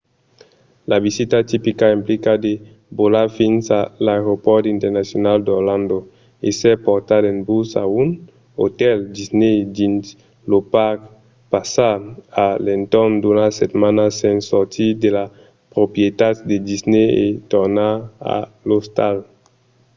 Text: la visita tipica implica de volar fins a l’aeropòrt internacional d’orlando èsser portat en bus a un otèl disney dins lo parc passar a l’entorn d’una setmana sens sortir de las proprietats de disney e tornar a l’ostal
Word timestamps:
la 0.91 0.97
visita 1.07 1.37
tipica 1.51 1.85
implica 1.97 2.31
de 2.45 2.53
volar 2.99 3.27
fins 3.39 3.63
a 3.79 3.81
l’aeropòrt 4.05 4.65
internacional 4.75 5.37
d’orlando 5.43 5.97
èsser 6.49 6.75
portat 6.87 7.23
en 7.31 7.37
bus 7.49 7.69
a 7.83 7.83
un 8.01 8.09
otèl 8.65 8.97
disney 9.17 9.57
dins 9.77 10.03
lo 10.51 10.59
parc 10.75 10.99
passar 11.53 11.95
a 12.45 12.47
l’entorn 12.65 13.13
d’una 13.21 13.47
setmana 13.59 14.03
sens 14.21 14.41
sortir 14.51 14.91
de 15.03 15.09
las 15.17 15.29
proprietats 15.75 16.39
de 16.49 16.57
disney 16.69 17.07
e 17.23 17.27
tornar 17.53 17.93
a 18.35 18.37
l’ostal 18.67 19.17